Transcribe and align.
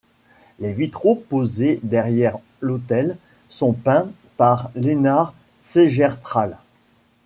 Les 0.57 0.73
vitraux 0.73 1.13
posés 1.13 1.79
derrière 1.83 2.39
l'autel 2.59 3.17
sont 3.49 3.71
peints 3.73 4.09
par 4.35 4.71
Lennart 4.73 5.35
Segerstråle. 5.61 6.57